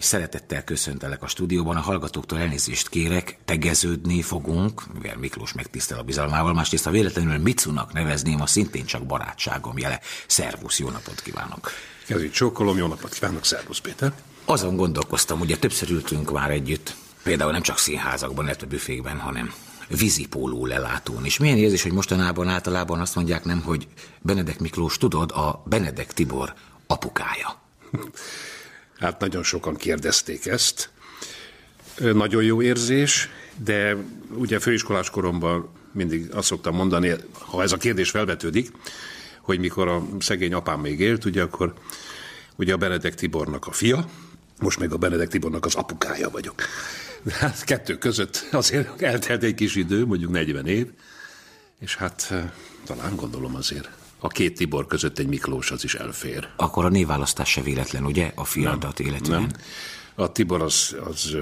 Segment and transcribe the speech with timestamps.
[0.00, 6.52] Szeretettel köszöntelek a stúdióban, a hallgatóktól elnézést kérek, tegeződni fogunk, mivel Miklós megtisztel a bizalmával,
[6.52, 10.00] másrészt a véletlenül Micunak nevezném, a szintén csak barátságom jele.
[10.26, 11.70] Szervusz, jó napot kívánok!
[12.06, 14.12] Kezét csókolom, jó napot kívánok, szervusz Péter!
[14.44, 19.52] Azon gondolkoztam, ugye többször ültünk már együtt, például nem csak színházakban, illetve büfékben, hanem
[19.88, 21.24] vízipóló lelátón.
[21.24, 23.88] És milyen érzés, hogy mostanában általában azt mondják nem, hogy
[24.20, 26.54] Benedek Miklós, tudod, a Benedek Tibor
[26.86, 27.60] apukája.
[29.00, 30.90] Hát nagyon sokan kérdezték ezt.
[31.98, 33.28] Nagyon jó érzés,
[33.64, 33.96] de
[34.34, 38.72] ugye főiskolás koromban mindig azt szoktam mondani, ha ez a kérdés felvetődik,
[39.40, 41.74] hogy mikor a szegény apám még élt, ugye akkor
[42.56, 44.08] ugye a Benedek Tibornak a fia,
[44.58, 46.62] most meg a Benedek Tibornak az apukája vagyok.
[47.22, 50.86] De hát kettő között azért eltelt egy kis idő, mondjuk 40 év,
[51.78, 52.32] és hát
[52.84, 56.48] talán gondolom azért a két Tibor között egy Miklós az is elfér.
[56.56, 59.40] Akkor a névválasztás se véletlen, ugye, a fiadat életében?
[59.40, 59.50] Nem.
[60.14, 61.36] A Tibor az, az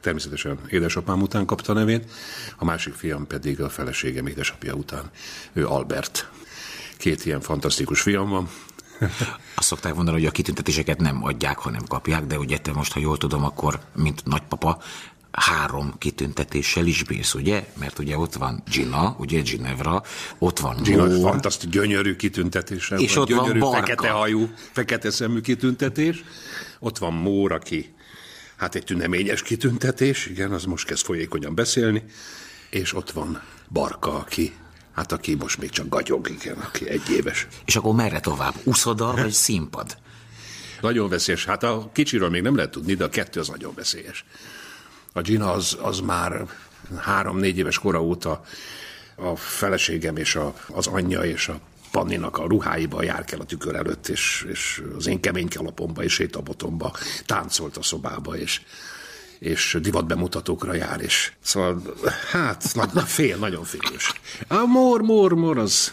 [0.00, 2.10] természetesen édesapám után kapta nevét,
[2.56, 5.10] a másik fiam pedig a feleségem édesapja után,
[5.52, 6.30] ő Albert.
[6.96, 8.48] Két ilyen fantasztikus fiam van,
[9.56, 13.00] azt szokták mondani, hogy a kitüntetéseket nem adják, hanem kapják, de ugye te most, ha
[13.00, 14.82] jól tudom, akkor, mint nagypapa,
[15.32, 17.64] három kitüntetéssel is bírsz, ugye?
[17.78, 20.02] Mert ugye ott van Gina, ugye Ginevra,
[20.38, 22.98] ott van Gina, Mór, fantasztikus, gyönyörű kitüntetéssel.
[22.98, 23.86] És ott gyönyörű, van Barka.
[23.86, 26.24] fekete hajú, fekete szemű kitüntetés.
[26.78, 27.94] Ott van Mór, aki
[28.56, 32.02] hát egy tüneményes kitüntetés, igen, az most kezd folyékonyan beszélni.
[32.70, 34.52] És ott van Barka, aki
[34.94, 37.46] Hát aki most még csak gagyog, igen, aki egy éves.
[37.64, 38.54] És akkor merre tovább?
[38.64, 39.96] Uszoda vagy színpad?
[40.80, 41.44] Nagyon veszélyes.
[41.44, 44.24] Hát a kicsiről még nem lehet tudni, de a kettő az nagyon veszélyes.
[45.12, 46.46] A Gina az, az már
[46.98, 48.44] három-négy éves kora óta
[49.14, 53.74] a feleségem és a, az anyja és a Panninak a ruháiba jár kell a tükör
[53.74, 56.92] előtt, és, és az én kemény kalapomba és sétabotomba
[57.26, 58.60] táncolt a szobába, és
[59.38, 61.82] és divatbemutatókra jár, és szóval,
[62.30, 64.12] hát, nagy, na, fél, nagyon félős.
[64.48, 65.92] A mor, mor, mor, az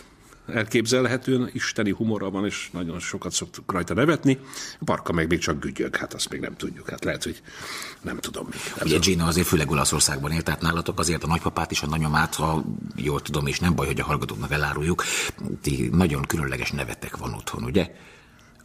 [0.53, 4.39] elképzelhetően isteni humora van, és nagyon sokat szoktuk rajta nevetni.
[4.79, 6.89] A parka meg még csak gügyög, hát azt még nem tudjuk.
[6.89, 7.41] Hát lehet, hogy
[8.01, 8.59] nem tudom még.
[8.77, 12.35] Nem Ugye Gina azért főleg Olaszországban élt, tehát nálatok azért a nagypapát is, a nagyomát,
[12.35, 12.63] ha
[12.95, 15.03] jól tudom, és nem baj, hogy a hallgatóknak eláruljuk,
[15.61, 17.91] ti nagyon különleges nevetek van otthon, ugye?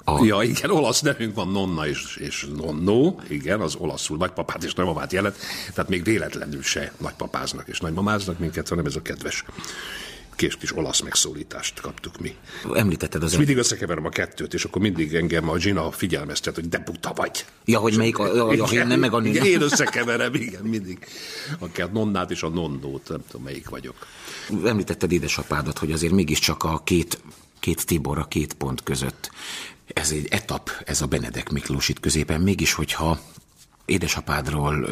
[0.05, 0.25] A...
[0.25, 5.13] Ja, igen, olasz nevünk van Nonna és, és Nonno, igen, az olaszul nagypapát és nagymamát
[5.13, 5.37] jelent,
[5.75, 9.45] tehát még véletlenül se nagypapáznak és nagymamáznak minket, hanem ez a kedves
[10.37, 12.35] kés kis olasz megszólítást kaptuk mi.
[12.75, 13.37] Említetted az...
[13.37, 17.45] mindig összekeverem a kettőt, és akkor mindig engem a Gina figyelmeztet, hogy de buta vagy.
[17.65, 18.35] Ja, hogy melyik a...
[18.35, 21.07] Ja, ja, igen, nem meg a igen, Én összekeverem, igen, mindig.
[21.61, 24.07] A nonnát és a nonnót, nem tudom, melyik vagyok.
[24.65, 27.21] Említetted édesapádat, hogy azért mégiscsak a két
[27.59, 29.31] két Tibor a két pont között
[29.95, 32.41] ez egy etap, ez a Benedek Miklós itt középen.
[32.41, 33.21] Mégis, hogyha
[33.85, 34.89] édesapádról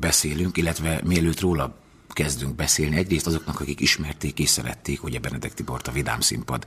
[0.00, 1.74] beszélünk, illetve mielőtt róla
[2.08, 2.96] kezdünk beszélni.
[2.96, 6.66] Egyrészt azoknak, akik ismerték és szerették, ugye Benedek Tibort a Vidám Színpad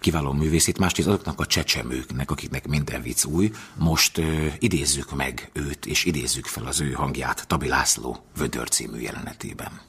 [0.00, 3.50] kiváló művészét, másrészt azoknak a csecsemőknek, akiknek minden vicc új.
[3.74, 8.98] Most ö, idézzük meg őt, és idézzük fel az ő hangját Tabi László Vödör című
[8.98, 9.80] jelenetében.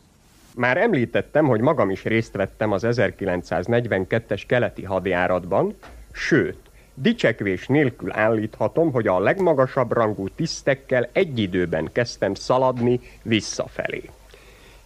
[0.56, 5.76] Már említettem, hogy magam is részt vettem az 1942-es keleti hadjáratban,
[6.12, 6.58] sőt,
[7.00, 14.10] Dicsekvés nélkül állíthatom, hogy a legmagasabb rangú tisztekkel egy időben kezdtem szaladni visszafelé.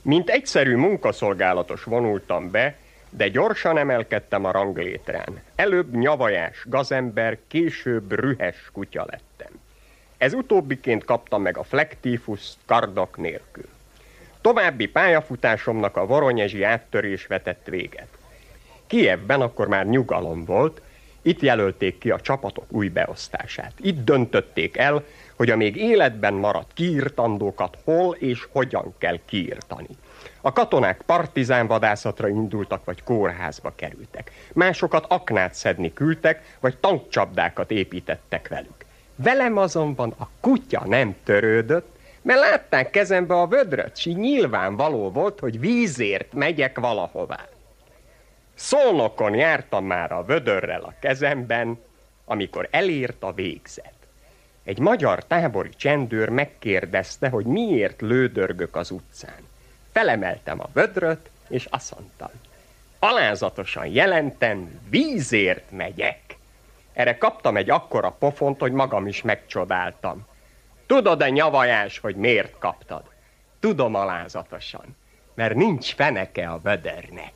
[0.01, 2.75] Mint egyszerű munkaszolgálatos vonultam be,
[3.09, 5.41] de gyorsan emelkedtem a ranglétrán.
[5.55, 9.59] Előbb nyavajás gazember, később rühes kutya lettem.
[10.17, 13.67] Ez utóbbiként kaptam meg a flektífuszt kardak nélkül.
[14.41, 18.07] További pályafutásomnak a voronyezsi áttörés vetett véget.
[18.87, 20.81] Kievben akkor már nyugalom volt,
[21.21, 23.73] itt jelölték ki a csapatok új beosztását.
[23.81, 25.03] Itt döntötték el,
[25.41, 29.87] hogy a még életben maradt kiírtandókat hol és hogyan kell kiírtani.
[30.41, 34.31] A katonák partizán vadászatra indultak, vagy kórházba kerültek.
[34.53, 38.85] Másokat aknát szedni küldtek, vagy tankcsapdákat építettek velük.
[39.15, 45.59] Velem azonban a kutya nem törődött, mert látták kezembe a vödröt, s nyilvánvaló volt, hogy
[45.59, 47.47] vízért megyek valahová.
[48.53, 51.79] Szolnokon jártam már a vödörrel a kezemben,
[52.25, 54.00] amikor elért a végzet.
[54.63, 59.47] Egy magyar tábori csendőr megkérdezte, hogy miért lődörgök az utcán.
[59.91, 62.29] Felemeltem a vödröt, és azt mondtam.
[62.99, 66.37] Alázatosan jelentem, vízért megyek.
[66.93, 70.25] Erre kaptam egy akkora pofont, hogy magam is megcsodáltam.
[70.85, 73.03] Tudod-e nyavajás, hogy miért kaptad?
[73.59, 74.95] Tudom alázatosan,
[75.33, 77.31] mert nincs feneke a vödörnek.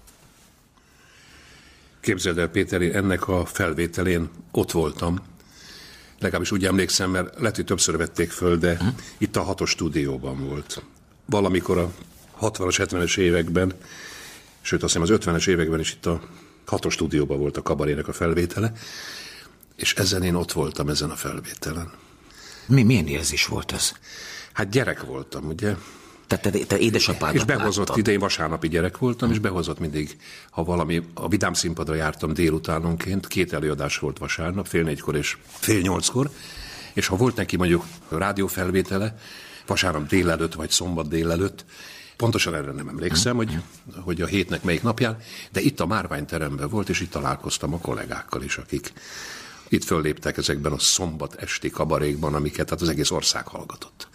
[2.00, 5.18] Képzeld el, Péter, én ennek a felvételén ott voltam,
[6.20, 8.88] Legalábbis úgy emlékszem, mert lehet, hogy többször vették föl, de hm?
[9.18, 10.84] itt a hatos stúdióban volt.
[11.26, 11.94] Valamikor a
[12.42, 13.74] 60-as, 70-es években,
[14.62, 16.22] sőt azt hiszem az 50-es években is itt a
[16.66, 18.72] hatos stúdióban volt a kabarének a felvétele,
[19.76, 21.92] és ezen én ott voltam ezen a felvételen.
[22.66, 23.92] Mi, milyen érzés volt ez?
[24.54, 25.76] Hát gyerek voltam, ugye?
[26.28, 28.08] Tehát te, te édesapádat És behozott, láttad.
[28.08, 30.18] idén vasárnapi gyerek voltam, és behozott mindig,
[30.50, 35.82] ha valami, a Vidám színpadra jártam délutánonként, két előadás volt vasárnap, fél négykor és fél
[35.82, 36.30] nyolckor,
[36.94, 39.18] és ha volt neki mondjuk rádiófelvétele,
[39.66, 41.66] vasárnap délelőtt vagy szombat délelőtt,
[42.18, 43.60] Pontosan erre nem emlékszem, hogy,
[44.00, 45.18] hogy a hétnek melyik napján,
[45.52, 48.94] de itt a Márványteremben volt, és itt találkoztam a kollégákkal is, akik
[49.70, 54.08] itt fölléptek ezekben a szombat esti kabarékban, amiket hát az egész ország hallgatott.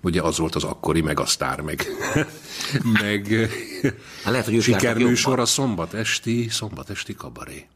[0.00, 1.86] Ugye az volt az akkori megasztár, meg,
[3.02, 3.50] meg
[4.22, 7.66] Hát lehet, hogy sikerműsor a szombat esti, szombat esti kabaré.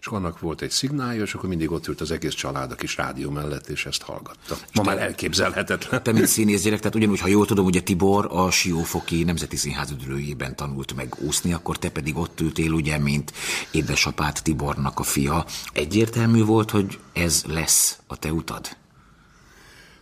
[0.00, 2.96] És annak volt egy szignálja, és akkor mindig ott ült az egész család a kis
[2.96, 4.56] rádió mellett, és ezt hallgatta.
[4.72, 6.02] Ma már elképzelhetetlen.
[6.02, 9.90] Te, mint színész gyerek, tehát ugyanúgy, ha jól tudom, ugye Tibor a Siófoki Nemzeti Színház
[9.90, 13.32] üdülőjében tanult meg úszni, akkor te pedig ott ültél, ugye, mint
[13.70, 15.46] édesapát Tibornak a fia.
[15.72, 18.76] Egyértelmű volt, hogy ez lesz a te utad?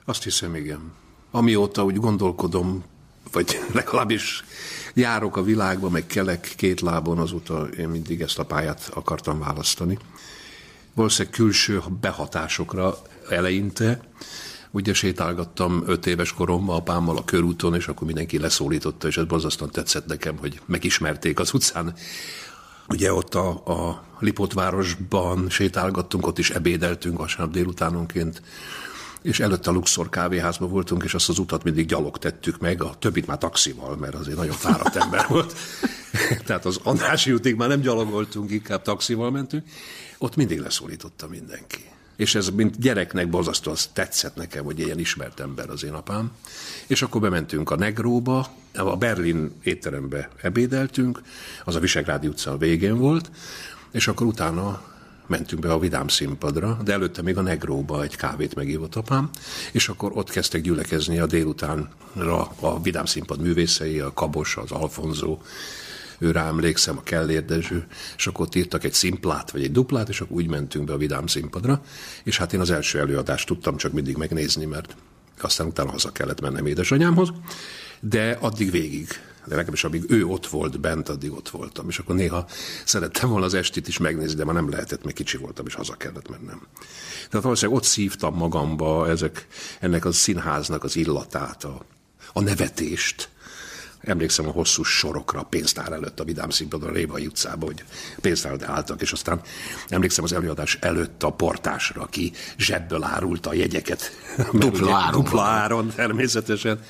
[0.05, 0.93] Azt hiszem, igen.
[1.31, 2.85] Amióta úgy gondolkodom,
[3.33, 4.45] vagy legalábbis
[4.95, 9.99] járok a világba, meg kelek két lábon, azóta én mindig ezt a pályát akartam választani.
[10.95, 12.97] Valószínűleg külső behatásokra
[13.29, 14.01] eleinte,
[14.71, 19.71] ugye sétálgattam öt éves koromban apámmal a körúton, és akkor mindenki leszólította, és ez borzasztóan
[19.71, 21.95] tetszett nekem, hogy megismerték az utcán.
[22.89, 28.43] Ugye ott a, a Lipotvárosban sétálgattunk, ott is ebédeltünk vasárnap délutánonként,
[29.25, 32.95] és előtte a Luxor kávéházban voltunk, és azt az utat mindig gyalog tettük meg, a
[32.99, 35.55] többit már taxival, mert azért nagyon fáradt ember volt.
[36.47, 39.65] Tehát az Andrási útig már nem gyalogoltunk, inkább taxival mentünk.
[40.19, 41.85] Ott mindig leszólította mindenki.
[42.17, 46.33] És ez, mint gyereknek borzasztóan tetszett nekem, hogy ilyen ismert ember az én apám.
[46.87, 51.23] És akkor bementünk a Negróba, a Berlin étterembe ebédeltünk,
[51.65, 53.31] az a Visegrádi utca végén volt,
[53.91, 54.94] és akkor utána
[55.27, 59.31] mentünk be a Vidám színpadra, de előtte még a Negróba egy kávét megívott apám,
[59.73, 65.39] és akkor ott kezdtek gyülekezni a délutánra a Vidám színpad művészei, a Kabos, az Alfonzó,
[66.19, 67.87] őre emlékszem, a Kellér Dezső,
[68.17, 70.97] és akkor ott írtak egy szimplát, vagy egy duplát, és akkor úgy mentünk be a
[70.97, 71.83] Vidám színpadra,
[72.25, 74.97] és hát én az első előadást tudtam csak mindig megnézni, mert
[75.41, 77.29] aztán utána haza kellett mennem édesanyámhoz,
[78.01, 79.09] de addig végig
[79.47, 81.89] de legalábbis amíg ő ott volt bent, addig ott voltam.
[81.89, 82.47] És akkor néha
[82.85, 85.95] szerettem volna az estit is megnézni, de már nem lehetett, mert kicsi voltam, és haza
[85.95, 86.67] kellett mennem.
[87.29, 89.47] Tehát valószínűleg ott szívtam magamba ezek,
[89.81, 91.85] ennek a színháznak az illatát, a,
[92.33, 93.29] a nevetést,
[94.07, 97.85] Emlékszem a hosszú sorokra a pénztár előtt a Vidám színpadon, a Révai utcában, hogy
[98.21, 99.41] pénztárat álltak, és aztán
[99.89, 104.13] emlékszem az előadás előtt a portásra, aki zsebből árulta a jegyeket.
[104.53, 105.23] Dupla áron.
[105.23, 106.81] Dupla áron természetesen.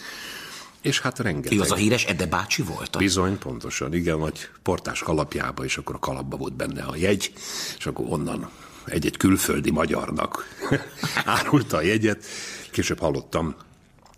[0.85, 1.51] És hát rengeteg.
[1.51, 2.99] Ki az a híres Ede bácsi volt?
[2.99, 7.33] Bizony, pontosan, igen, vagy portás kalapjába, és akkor a kalapba volt benne a jegy,
[7.79, 8.51] és akkor onnan
[8.85, 10.45] egy-egy külföldi magyarnak
[11.25, 12.25] árulta a jegyet.
[12.71, 13.55] Később hallottam,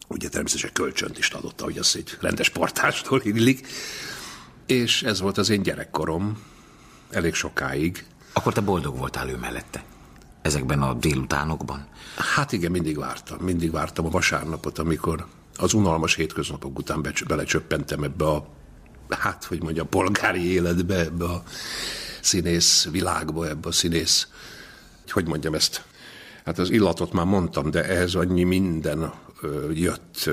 [0.08, 3.66] ugye természetesen kölcsönt is adott, hogy az egy rendes portástól illik.
[4.66, 6.42] És ez volt az én gyerekkorom,
[7.10, 8.04] elég sokáig.
[8.32, 9.84] Akkor te boldog voltál ő mellette?
[10.42, 11.86] Ezekben a délutánokban?
[12.34, 13.38] Hát igen, mindig vártam.
[13.38, 15.26] Mindig vártam a vasárnapot, amikor
[15.58, 18.47] az unalmas hétköznapok után belecsöppentem ebbe a,
[19.09, 21.42] hát, hogy mondja, polgári életbe, ebbe a
[22.21, 24.28] színész világba, ebbe a színész,
[25.09, 25.85] hogy mondjam ezt,
[26.45, 29.12] hát az illatot már mondtam, de ehhez annyi minden
[29.73, 30.30] jött,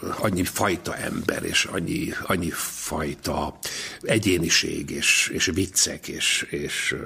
[0.00, 3.58] annyi fajta ember, és annyi, annyi fajta
[4.00, 6.96] egyéniség, és, és viccek, és, és,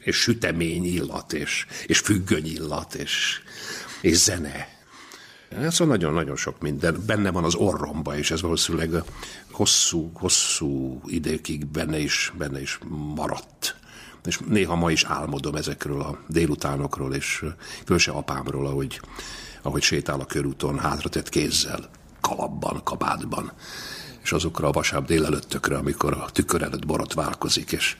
[0.00, 3.40] és sütemény illat, és, és függöny illat, és,
[4.00, 4.73] és zene
[5.60, 7.02] Szóval nagyon-nagyon sok minden.
[7.06, 9.02] Benne van az orromba, és ez valószínűleg
[9.50, 12.78] hosszú, hosszú időkig benne is, benne is
[13.14, 13.76] maradt.
[14.24, 17.44] És néha ma is álmodom ezekről a délutánokról, és
[17.84, 19.00] különösen apámról, ahogy,
[19.62, 21.88] ahogy sétál a körúton, hátratett kézzel,
[22.20, 23.52] kalapban, kabátban,
[24.22, 27.96] és azokra a vasárnap délelőttökre, amikor a tükör előtt borotválkozik, és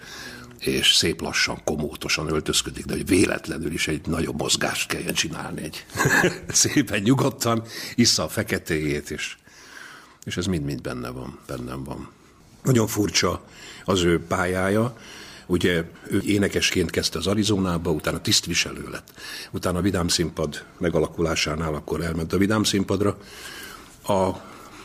[0.66, 5.84] és szép lassan, komótosan öltözködik, de hogy véletlenül is egy nagyobb mozgást kelljen csinálni, egy
[6.48, 7.62] szépen nyugodtan,
[7.94, 9.36] issza a feketéjét, és,
[10.24, 12.10] és ez mind-mind benne van, bennem van.
[12.62, 13.44] Nagyon furcsa
[13.84, 14.96] az ő pályája,
[15.46, 19.12] Ugye ő énekesként kezdte az Arizonába, utána tisztviselő lett.
[19.50, 23.18] Utána a Vidám Színpad megalakulásánál akkor elment a Vidám Színpadra.
[24.06, 24.30] A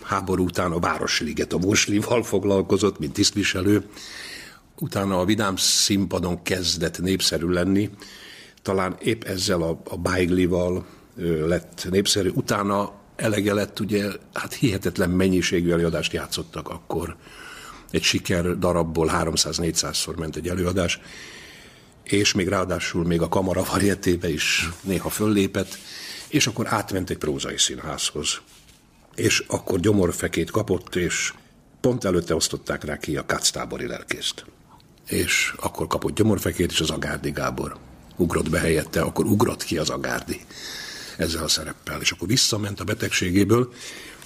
[0.01, 3.89] háború után a Városliget, a Morslival foglalkozott, mint tisztviselő,
[4.79, 7.89] utána a Vidám színpadon kezdett népszerű lenni,
[8.61, 10.85] talán épp ezzel a, a Baiglival
[11.45, 12.29] lett népszerű.
[12.29, 17.15] Utána elege lett, ugye, hát hihetetlen mennyiségű előadást játszottak akkor.
[17.91, 20.99] Egy siker darabból 300-400-szor ment egy előadás,
[22.03, 25.77] és még ráadásul még a kamara varietébe is néha föllépett,
[26.27, 28.41] és akkor átment egy prózai színházhoz.
[29.15, 31.33] És akkor gyomorfekét kapott, és
[31.81, 34.45] pont előtte osztották rá ki a tábori lelkészt.
[35.09, 37.77] És akkor kapott gyomorfekét, és az Agárdi Gábor
[38.15, 40.41] ugrott be helyette, akkor ugrott ki az Agárdi
[41.17, 42.01] ezzel a szereppel.
[42.01, 43.73] És akkor visszament a betegségéből,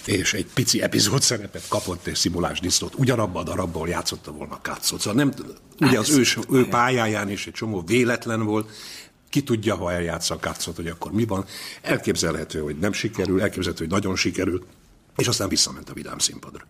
[0.05, 2.93] és egy pici epizód szerepet kapott és szimulás disznót.
[2.97, 4.99] Ugyanabban a darabban játszotta volna Katszot.
[4.99, 5.33] Szóval nem,
[5.79, 8.71] ugye az ő, ő pályáján is egy csomó véletlen volt,
[9.29, 11.45] ki tudja, ha eljátsza a Katszot, hogy akkor mi van.
[11.81, 14.65] Elképzelhető, hogy nem sikerül, elképzelhető, hogy nagyon sikerül,
[15.17, 16.65] és aztán visszament a vidám színpadra.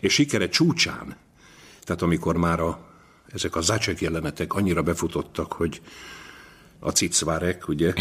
[0.00, 1.16] És sikere csúcsán,
[1.84, 2.95] tehát amikor már a,
[3.32, 5.80] ezek a zácsek jelenetek annyira befutottak, hogy
[6.78, 7.92] a cicvárek, ugye,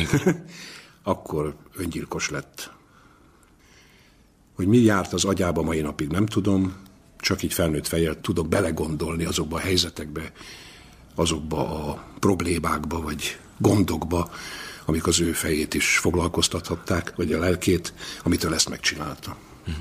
[1.03, 2.71] akkor öngyilkos lett.
[4.55, 6.75] Hogy mi járt az agyába mai napig nem tudom,
[7.17, 10.31] csak így felnőtt fejjel tudok belegondolni azokba a helyzetekbe,
[11.15, 14.31] azokba a problémákba, vagy gondokba,
[14.85, 19.37] amik az ő fejét is foglalkoztathatták, vagy a lelkét, amitől ezt megcsinálta.
[19.65, 19.71] Hm.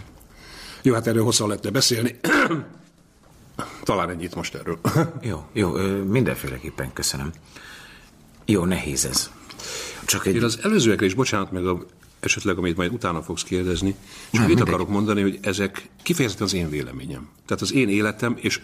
[0.82, 2.18] Jó, hát erről hosszan lehetne beszélni.
[3.82, 4.78] Talán ennyit most erről.
[5.30, 5.70] jó, jó,
[6.02, 7.32] mindenféleképpen köszönöm.
[8.44, 9.30] Jó, nehéz ez.
[10.04, 10.34] Csak egy...
[10.34, 11.86] Én az előzőekre is, bocsánat meg a,
[12.20, 13.96] esetleg, amit majd utána fogsz kérdezni,
[14.30, 17.28] csak Nem, mit akarok mondani, hogy ezek kifejezetten az én véleményem.
[17.46, 18.60] Tehát az én életem, és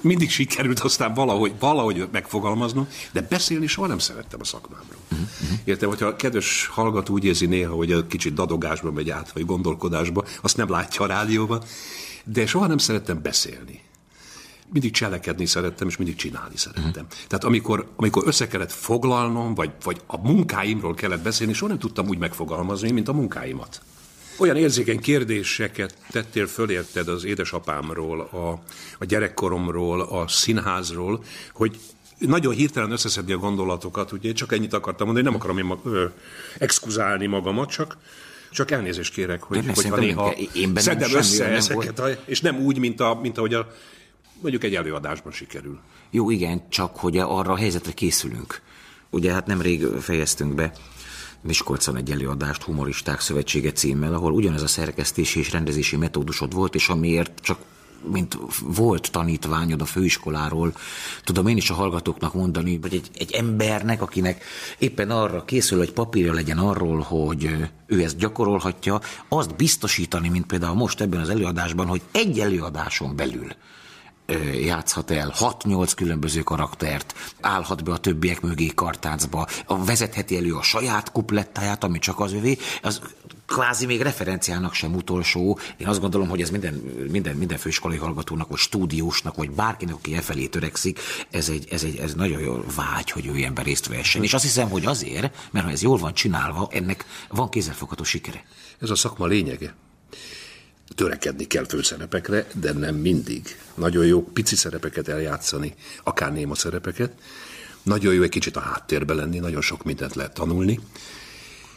[0.00, 4.98] mindig sikerült aztán valahogy, valahogy megfogalmaznom, de beszélni soha nem szerettem a szakmámról.
[5.12, 5.58] Uh-huh.
[5.64, 9.46] Értem, hogyha a kedves hallgató úgy érzi néha, hogy egy kicsit dadogásba megy át, vagy
[9.46, 11.62] gondolkodásba, azt nem látja a rádióban,
[12.24, 13.80] de soha nem szerettem beszélni
[14.72, 17.04] mindig cselekedni szerettem, és mindig csinálni szerettem.
[17.04, 17.26] Uh-huh.
[17.28, 22.08] Tehát amikor, amikor össze kellett foglalnom, vagy, vagy a munkáimról kellett beszélni, soha nem tudtam
[22.08, 23.82] úgy megfogalmazni, mint a munkáimat.
[24.36, 28.62] Olyan érzékeny kérdéseket tettél föl, érted az édesapámról, a,
[28.98, 31.80] a gyerekkoromról, a színházról, hogy
[32.18, 36.04] nagyon hirtelen összeszedni a gondolatokat, ugye csak ennyit akartam mondani, nem akarom én mag, ö,
[36.58, 37.96] exkuzálni magamat, csak
[38.50, 43.00] csak elnézést kérek, hogy, hogyha néha én szedem össze ezeket, a, és nem úgy, mint,
[43.00, 43.72] a, mint ahogy a
[44.42, 45.78] mondjuk egy előadásban sikerül.
[46.10, 48.60] Jó, igen, csak hogy arra a helyzetre készülünk.
[49.10, 50.72] Ugye hát nemrég fejeztünk be
[51.40, 56.88] Miskolcon egy előadást Humoristák Szövetsége címmel, ahol ugyanez a szerkesztési és rendezési metódusod volt, és
[56.88, 57.58] amiért csak
[58.10, 60.74] mint volt tanítványod a főiskoláról,
[61.24, 64.44] tudom én is a hallgatóknak mondani, hogy egy, egy embernek, akinek
[64.78, 67.56] éppen arra készül, hogy papírja legyen arról, hogy
[67.86, 73.46] ő ezt gyakorolhatja, azt biztosítani, mint például most ebben az előadásban, hogy egy előadáson belül
[74.54, 81.12] játszhat el 6-8 különböző karaktert, állhat be a többiek mögé kartácba, vezetheti elő a saját
[81.12, 83.00] kuplettáját, ami csak az övé, az
[83.46, 85.58] kvázi még referenciának sem utolsó.
[85.76, 86.74] Én azt gondolom, hogy ez minden,
[87.10, 91.82] minden, minden főiskolai hallgatónak, vagy stúdiósnak, vagy bárkinek, aki e felé törekszik, ez egy, ez
[91.82, 94.22] egy ez nagyon jó vágy, hogy ő ilyenben részt vehessen.
[94.22, 98.44] És azt hiszem, hogy azért, mert ha ez jól van csinálva, ennek van kézzelfogható sikere.
[98.80, 99.74] Ez a szakma lényege
[100.94, 103.56] törekedni kell főszerepekre, de nem mindig.
[103.74, 107.12] Nagyon jó pici szerepeket eljátszani, akár néma szerepeket.
[107.82, 110.80] Nagyon jó egy kicsit a háttérbe lenni, nagyon sok mindent lehet tanulni,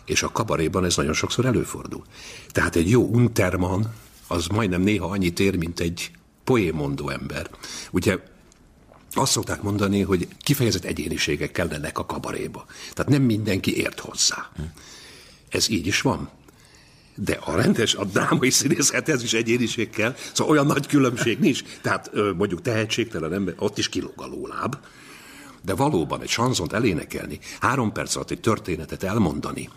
[0.06, 2.04] és a kabaréban ez nagyon sokszor előfordul.
[2.48, 3.94] Tehát egy jó unterman,
[4.28, 6.12] az majdnem néha annyit ér, mint egy
[6.44, 7.50] poémondó ember.
[7.92, 8.18] Ugye
[9.14, 12.66] azt szokták mondani, hogy kifejezett egyéniségek kellenek a kabaréba.
[12.94, 14.52] Tehát nem mindenki ért hozzá.
[15.50, 16.30] Ez így is van
[17.16, 21.64] de a rendes, a drámai színészethez is egyéniség kell, szóval olyan nagy különbség nincs.
[21.82, 24.76] Tehát mondjuk tehetségtelen ember, ott is kilóg a lóláb,
[25.62, 29.70] de valóban egy sanzont elénekelni, három perc alatt egy történetet elmondani,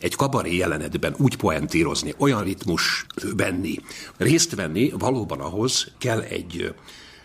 [0.00, 3.06] egy kabaré jelenetben úgy poentírozni, olyan ritmus
[3.36, 3.78] benni,
[4.16, 6.74] részt venni, valóban ahhoz kell egy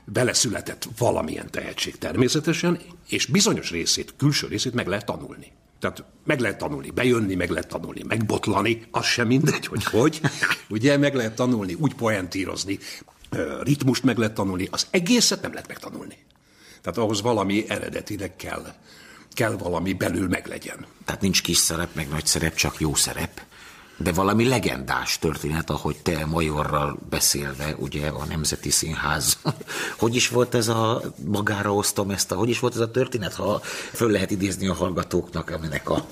[0.06, 2.80] beleszületett valamilyen tehetség természetesen,
[3.10, 5.52] és bizonyos részét, külső részét meg lehet tanulni.
[5.94, 10.22] Tehát meg lehet tanulni, bejönni, meg lehet tanulni, megbotlani, az sem mindegy, hogy hogy.
[10.70, 12.80] Ugye meg lehet tanulni, úgy poentírozni,
[13.62, 16.18] ritmust meg lehet tanulni, az egészet nem lehet megtanulni.
[16.82, 18.74] Tehát ahhoz valami eredetileg kell,
[19.34, 20.86] kell valami belül meglegyen.
[21.06, 23.42] Tehát nincs kis szerep, meg nagy szerep, csak jó szerep.
[23.98, 29.38] De valami legendás történet, ahogy te Majorral beszélve, ugye a Nemzeti Színház.
[30.00, 33.34] hogy is volt ez a, magára osztom ezt a, hogy is volt ez a történet,
[33.34, 33.62] ha
[33.94, 36.06] föl lehet idézni a hallgatóknak, aminek a...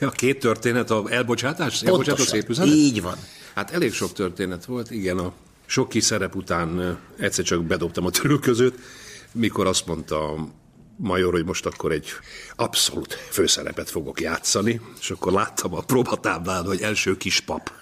[0.00, 1.82] A két történet, a elbocsátás?
[1.82, 2.74] Elbocsátó szép üzenet?
[2.74, 3.16] Így van.
[3.54, 5.32] Hát elég sok történet volt, igen, a
[5.66, 8.78] sok kis szerep után egyszer csak bedobtam a törülközőt,
[9.32, 10.48] mikor azt mondta
[11.00, 12.08] Major, hogy most akkor egy
[12.56, 17.72] abszolút főszerepet fogok játszani, és akkor láttam a próbatáblán, hogy első kispap.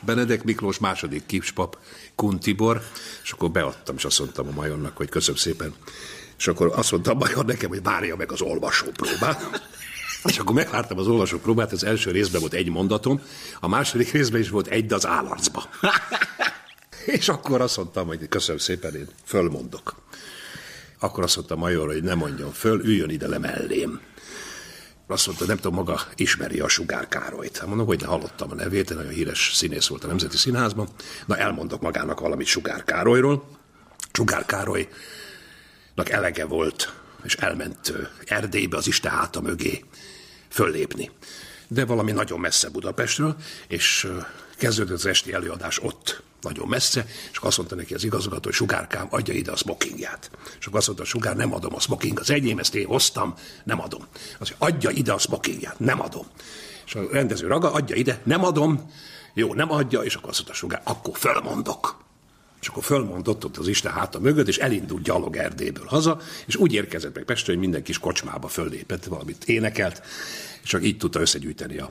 [0.00, 1.78] Benedek Miklós, második kispap,
[2.14, 2.82] Kun Tibor,
[3.22, 5.74] és akkor beadtam, és azt mondtam a Majornak, hogy köszönöm szépen.
[6.38, 9.62] És akkor azt mondta a Major nekem, hogy várja meg az olvasó próbát.
[10.24, 13.20] És akkor megvártam az olvasó próbát, az első részben volt egy mondatom,
[13.60, 15.68] a második részben is volt egy, de az állarcba.
[17.06, 19.94] És akkor azt mondtam, hogy köszönöm szépen, én fölmondok.
[20.98, 24.00] Akkor azt mondta major, hogy ne mondjon föl, üljön ide le mellém.
[25.06, 27.58] Azt mondta, nem tudom, maga ismeri a Sugár Károlyt.
[27.58, 30.88] Hát mondom, hogy hallottam a nevét, nagyon híres színész volt a Nemzeti Színházban.
[31.26, 33.48] Na, elmondok magának valamit Sugár Károlyról.
[34.12, 34.88] Sugár Károlynak
[36.08, 36.92] elege volt,
[37.24, 37.92] és elment
[38.24, 39.84] Erdélybe az Isten háta mögé
[40.48, 41.10] föllépni.
[41.68, 43.36] De valami nagyon messze Budapestről,
[43.68, 44.08] és
[44.58, 49.06] kezdődött az esti előadás ott, nagyon messze, és azt mondta neki az igazgató, hogy sugárkám,
[49.10, 50.30] adja ide a smokingját.
[50.58, 53.34] És akkor azt mondta, sugár, nem adom a smoking, az enyém, ezt én hoztam,
[53.64, 54.06] nem adom.
[54.38, 56.26] Azt mondja, adja ide a smokingját, nem adom.
[56.86, 58.92] És a rendező raga, adja ide, nem adom,
[59.34, 62.04] jó, nem adja, és akkor azt mondta, sugár, akkor fölmondok.
[62.60, 66.72] És akkor fölmondott ott az Isten háta mögött, és elindult gyalog Erdélyből haza, és úgy
[66.72, 70.02] érkezett meg Pestre, hogy minden kis kocsmába föllépett, valamit énekelt,
[70.62, 71.90] és csak így tudta összegyűjteni a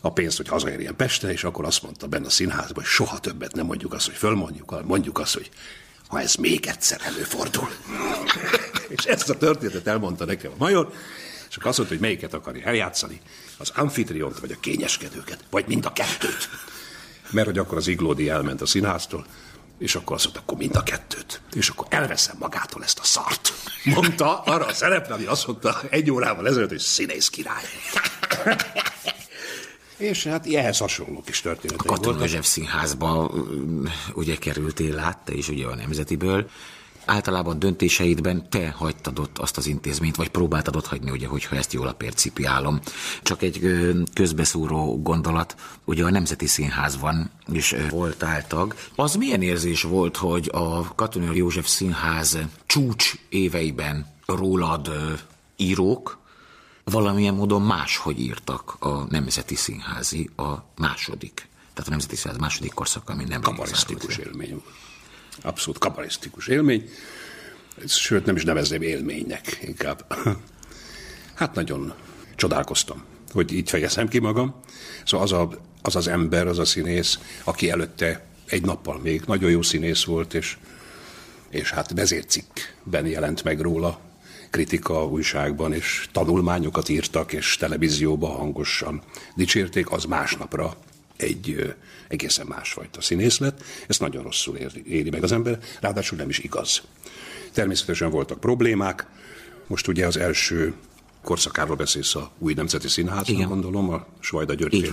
[0.00, 3.54] a pénzt, hogy hazaérjen Pestre, és akkor azt mondta benne a színházban, hogy soha többet
[3.54, 5.50] nem mondjuk azt, hogy fölmondjuk, mondjuk azt, hogy
[6.08, 7.68] ha ez még egyszer előfordul.
[8.96, 10.92] és ezt a történetet elmondta nekem a major,
[11.50, 13.20] és akkor azt mondta, hogy melyiket akarja eljátszani,
[13.58, 16.48] az amfitriont vagy a kényeskedőket, vagy mind a kettőt.
[17.30, 19.26] Mert hogy akkor az iglódi elment a színháztól,
[19.78, 21.40] és akkor azt mondta, akkor mind a kettőt.
[21.52, 23.52] És akkor elveszem magától ezt a szart.
[23.84, 27.64] Mondta arra a szerepre, ami azt mondta egy órával ezelőtt, hogy színész király.
[30.00, 33.30] És hát ehhez hasonlók is történetek A Katon József színházba
[34.14, 36.50] ugye kerültél át, te is ugye a Nemzetiből.
[37.04, 41.72] Általában döntéseidben te hagytad ott azt az intézményt, vagy próbáltad ott hagyni, ugye, hogyha ezt
[41.72, 42.80] jól a percipiálom.
[43.22, 43.60] Csak egy
[44.14, 48.74] közbeszúró gondolat, ugye a Nemzeti Színházban is voltál tag.
[48.94, 54.90] Az milyen érzés volt, hogy a Katon József Színház csúcs éveiben rólad
[55.56, 56.19] írók,
[56.84, 63.08] valamilyen módon máshogy írtak a Nemzeti Színházi a második, tehát a Nemzeti Színház második korszak,
[63.08, 64.62] ami nem Kabarisztikus élmény.
[65.42, 66.90] Abszolút kabarisztikus élmény.
[67.86, 70.06] Sőt, nem is nevezném élménynek inkább.
[71.34, 71.94] Hát nagyon
[72.36, 74.54] csodálkoztam, hogy így fejezem ki magam.
[75.04, 75.50] Szóval az, a,
[75.82, 80.34] az az ember, az a színész, aki előtte egy nappal még nagyon jó színész volt,
[80.34, 80.56] és,
[81.50, 84.00] és hát vezércikkben jelent meg róla,
[84.50, 89.02] kritika újságban, és tanulmányokat írtak, és televízióba hangosan
[89.34, 90.76] dicsérték, az másnapra
[91.16, 91.74] egy
[92.08, 93.62] egészen másfajta színész lett.
[93.86, 96.82] Ezt nagyon rosszul éri, meg az ember, ráadásul nem is igaz.
[97.52, 99.06] Természetesen voltak problémák.
[99.66, 100.74] Most ugye az első
[101.22, 104.92] korszakáról beszélsz a új nemzeti színházban, gondolom, a Svajda György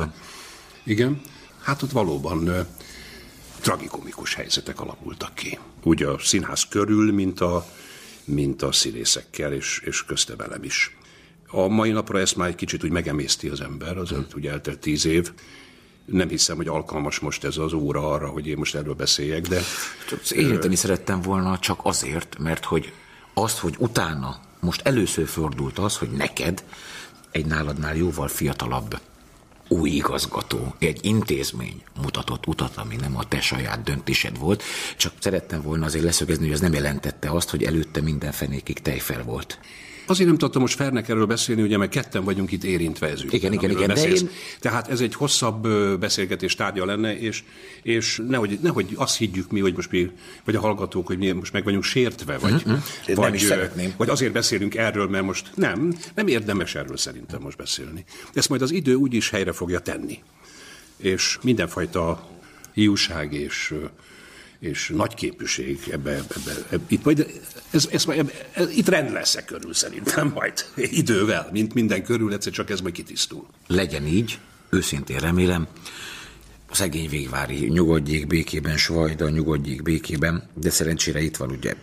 [0.84, 1.22] Igen.
[1.62, 2.62] Hát ott valóban ö,
[3.62, 5.60] tragikomikus helyzetek alakultak ki.
[5.84, 7.68] Úgy a színház körül, mint a
[8.28, 10.98] mint a színészekkel, és, és közte velem is.
[11.48, 15.06] A mai napra ezt már egy kicsit úgy megemészti az ember, az ugye eltelt tíz
[15.06, 15.32] év.
[16.06, 19.62] Nem hiszem, hogy alkalmas most ez az óra arra, hogy én most erről beszéljek, de...
[20.30, 20.78] Érinteni ö...
[20.78, 22.94] szerettem volna csak azért, mert hogy
[23.34, 26.64] azt, hogy utána most először fordult az, hogy neked
[27.32, 29.00] egy náladnál jóval fiatalabb
[29.68, 34.64] új igazgató, egy intézmény mutatott utat, ami nem a te saját döntésed volt,
[34.98, 39.24] csak szerettem volna azért leszögezni, hogy ez nem jelentette azt, hogy előtte minden fenékig tejfel
[39.24, 39.60] volt.
[40.08, 43.54] Azért nem tudtam most Fernek erről beszélni, ugye mert ketten vagyunk itt érintve ez Igen,
[43.54, 43.88] igen, igen.
[43.88, 44.30] De én...
[44.60, 45.68] Tehát ez egy hosszabb
[46.00, 47.44] beszélgetés tárgya lenne, és,
[47.82, 50.12] és nehogy, nehogy azt higgyük mi, hogy most mi,
[50.44, 52.78] vagy a hallgatók, hogy mi most meg vagyunk sértve, vagy, uh-huh.
[53.06, 53.94] vagy, nem is szeretném.
[53.98, 58.04] vagy azért beszélünk erről, mert most nem, nem érdemes erről szerintem most beszélni.
[58.34, 60.20] Ezt majd az idő úgyis helyre fogja tenni.
[60.98, 62.30] És mindenfajta
[62.74, 63.74] hiúság és
[64.60, 67.42] és nagy képűség ebbe, ebbe, ebbe, itt majd,
[67.72, 72.34] ez, ez, ebbe, ez, itt rend lesz -e körül szerintem majd idővel, mint minden körül,
[72.34, 73.48] egyszer csak ez majd kitisztul.
[73.68, 74.40] Legyen így,
[74.70, 75.68] őszintén remélem,
[76.72, 81.76] szegény végvári nyugodjék békében, Svajda nyugodjék békében, de szerencsére itt van ugye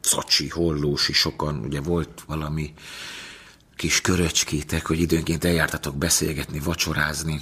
[0.00, 2.74] Szacsi, Hollósi, sokan, ugye volt valami
[3.76, 7.40] kis köröcskétek, hogy időnként eljártatok beszélgetni, vacsorázni.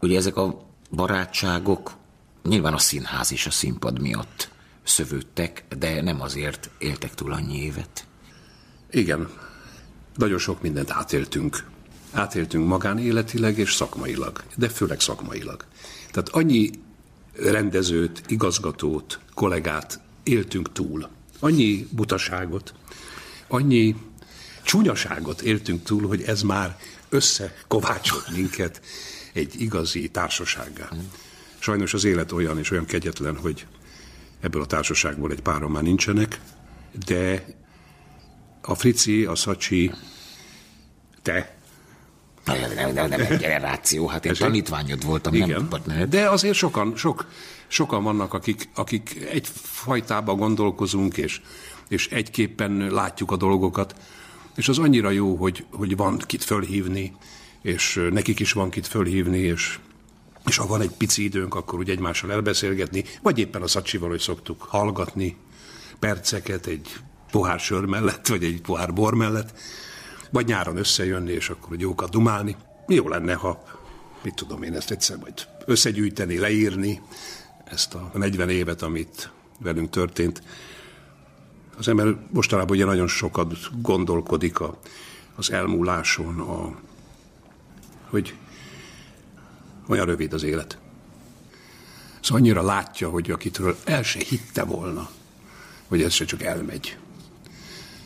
[0.00, 1.96] Ugye ezek a barátságok
[2.42, 4.48] Nyilván a színház és a színpad miatt
[4.82, 8.06] szövődtek, de nem azért éltek túl annyi évet.
[8.90, 9.28] Igen,
[10.14, 11.64] nagyon sok mindent átéltünk.
[12.12, 15.64] Átéltünk magánéletileg és szakmailag, de főleg szakmailag.
[16.10, 16.70] Tehát annyi
[17.32, 21.08] rendezőt, igazgatót, kollégát éltünk túl.
[21.40, 22.74] Annyi butaságot,
[23.48, 23.96] annyi
[24.62, 28.80] csúnyaságot éltünk túl, hogy ez már összekovácsolt minket
[29.32, 30.88] egy igazi társasággá.
[31.58, 33.66] Sajnos az élet olyan és olyan kegyetlen, hogy
[34.40, 36.40] ebből a társaságból egy páron már nincsenek,
[37.06, 37.44] de
[38.62, 39.92] a Frici, a Szacsi,
[41.22, 41.56] te,
[42.44, 46.08] nem, nem, nem, nem egy generáció, hát én tanítványod voltam, Igen, nem.
[46.08, 47.26] De azért sokan, sok,
[47.66, 51.40] sokan vannak, akik, akik egyfajtában gondolkozunk, és,
[51.88, 53.94] és egyképpen látjuk a dolgokat,
[54.56, 57.12] és az annyira jó, hogy, hogy van kit fölhívni,
[57.62, 59.78] és nekik is van kit fölhívni, és,
[60.48, 64.20] és ha van egy pici időnk, akkor úgy egymással elbeszélgetni, vagy éppen a szacsival, hogy
[64.20, 65.36] szoktuk hallgatni
[65.98, 66.96] perceket egy
[67.30, 69.58] pohár sör mellett, vagy egy pohár bor mellett,
[70.30, 72.56] vagy nyáron összejönni, és akkor hogy jókat dumálni.
[72.86, 73.62] Jó lenne, ha,
[74.22, 77.00] mit tudom én, ezt egyszer majd összegyűjteni, leírni,
[77.64, 80.42] ezt a 40 évet, amit velünk történt.
[81.78, 84.78] Az ember mostanában ugye nagyon sokat gondolkodik a,
[85.36, 86.78] az elmúláson, a,
[88.10, 88.34] hogy
[89.88, 90.78] olyan rövid az élet.
[92.20, 95.10] Szóval annyira látja, hogy akitől el se hitte volna,
[95.88, 96.96] hogy ez se csak elmegy,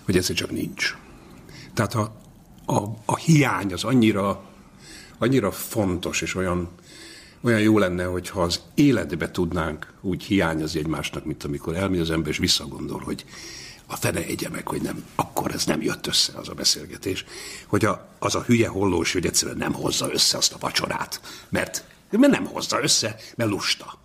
[0.04, 0.96] hogy ez se csak nincs.
[1.74, 2.20] Tehát a,
[2.66, 4.44] a, a hiány az annyira,
[5.18, 6.68] annyira fontos, és olyan,
[7.40, 12.30] olyan jó lenne, hogyha az életbe tudnánk úgy hiányozni egymásnak, mint amikor elmegy az ember,
[12.30, 13.24] és visszagondol, hogy
[13.92, 17.24] a fene egye meg, hogy nem, akkor ez nem jött össze az a beszélgetés,
[17.66, 21.84] hogy a, az a hülye hollós, hogy egyszerűen nem hozza össze azt a vacsorát, mert,
[22.10, 23.98] mert nem hozza össze, mert lusta.